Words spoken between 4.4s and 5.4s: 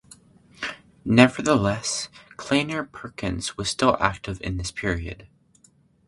in this period.